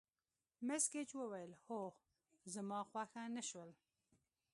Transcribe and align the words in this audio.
مس 0.67 0.83
ګېج 0.93 1.09
وویل: 1.15 1.51
هو، 1.65 1.79
خو 2.37 2.45
زما 2.55 2.79
خوښه 2.89 3.23
نه 3.35 3.43
شول. 3.49 3.69